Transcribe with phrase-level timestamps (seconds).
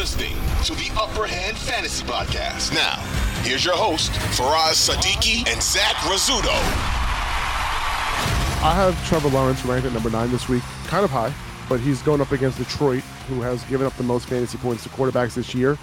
[0.00, 0.32] listening
[0.64, 2.72] to the Upper Hand Fantasy Podcast.
[2.72, 2.96] Now,
[3.42, 6.54] here's your host, Faraz Sadiki and Zach Rizzuto.
[8.64, 11.34] I have Trevor Lawrence ranked at number nine this week, kind of high,
[11.68, 14.88] but he's going up against Detroit, who has given up the most fantasy points to
[14.88, 15.76] quarterbacks this year.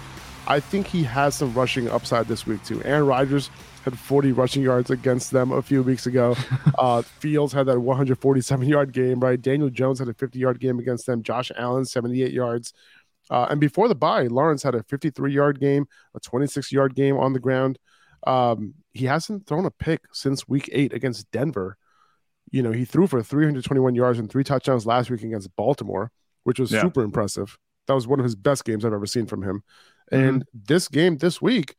[0.48, 2.82] I think he has some rushing upside this week too.
[2.82, 3.50] Aaron Rodgers
[3.84, 6.34] had 40 rushing yards against them a few weeks ago.
[6.78, 9.42] Uh, Fields had that 147 yard game, right?
[9.42, 11.24] Daniel Jones had a 50 yard game against them.
[11.24, 12.72] Josh Allen 78 yards.
[13.30, 17.16] Uh, and before the bye, Lawrence had a 53 yard game, a 26 yard game
[17.16, 17.78] on the ground.
[18.26, 21.76] Um, he hasn't thrown a pick since week eight against Denver.
[22.50, 26.10] You know, he threw for 321 yards and three touchdowns last week against Baltimore,
[26.44, 26.80] which was yeah.
[26.80, 27.58] super impressive.
[27.86, 29.62] That was one of his best games I've ever seen from him.
[30.10, 30.58] And mm-hmm.
[30.66, 31.76] this game this week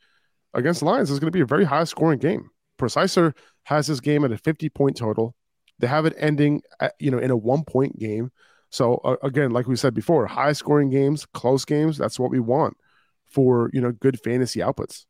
[0.53, 2.49] against Lions is going to be a very high scoring game.
[2.77, 5.35] Preciser has this game at a 50 point total.
[5.79, 8.31] They have it ending, at, you know, in a one point game.
[8.69, 12.39] So uh, again, like we said before, high scoring games, close games, that's what we
[12.39, 12.77] want
[13.25, 15.05] for, you know, good fantasy outputs.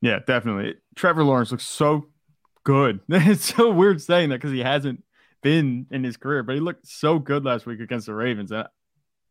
[0.00, 0.76] Yeah, definitely.
[0.94, 2.06] Trevor Lawrence looks so
[2.64, 3.00] good.
[3.08, 5.02] it's so weird saying that because he hasn't
[5.42, 8.50] been in his career, but he looked so good last week against the Ravens.
[8.50, 8.66] And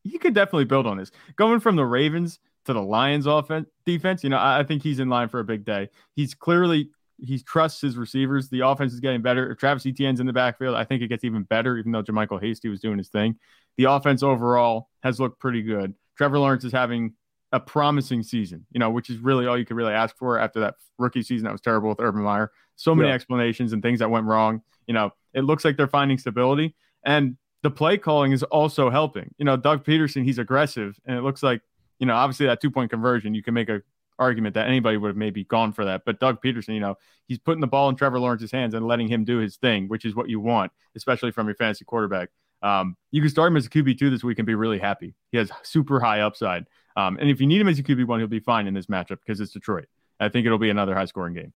[0.04, 1.12] you could definitely build on this.
[1.36, 5.00] Going from the Ravens to the Lions offense defense, you know, I, I think he's
[5.00, 5.90] in line for a big day.
[6.16, 6.90] He's clearly
[7.24, 8.50] he trusts his receivers.
[8.50, 9.52] The offense is getting better.
[9.52, 12.42] If Travis Etienne's in the backfield, I think it gets even better, even though JaMycal
[12.42, 13.38] Hasty was doing his thing.
[13.78, 15.94] The offense overall has looked pretty good.
[16.18, 17.14] Trevor Lawrence is having
[17.52, 20.60] a promising season, you know, which is really all you could really ask for after
[20.60, 22.52] that rookie season that was terrible with Urban Meyer.
[22.76, 23.16] So many yeah.
[23.16, 24.62] explanations and things that went wrong.
[24.88, 26.76] You know, it looks like they're finding stability.
[27.06, 29.34] And the play calling is also helping.
[29.38, 31.62] You know, Doug Pederson, he's aggressive, and it looks like
[32.00, 33.82] you know, obviously that two point conversion, you can make a
[34.20, 36.04] argument that anybody would have maybe gone for that.
[36.06, 36.98] But Doug Pederson, you know,
[37.28, 40.06] he's putting the ball in Trevor Lawrence's hands and letting him do his thing, which
[40.06, 42.30] is what you want, especially from your fantasy quarterback.
[42.62, 45.16] Um, you can start him as a QB two this week and be really happy.
[45.32, 46.66] He has super high upside.
[46.96, 48.86] Um, and if you need him as a QB one, he'll be fine in this
[48.86, 49.88] matchup because it's Detroit.
[50.20, 51.52] I think it'll be another high scoring game.